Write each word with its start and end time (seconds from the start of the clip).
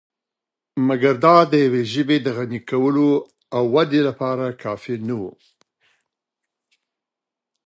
مګر 0.87 1.15
دا 1.25 1.35
دیوې 1.51 1.81
ژبې 1.93 2.17
د 2.21 2.27
غني 2.37 2.59
کولو 2.69 3.09
او 3.55 3.63
ودې 3.73 4.01
لپاره 4.09 4.45
کافی 4.63 4.95
نه 5.07 5.15
وو. 5.19 5.31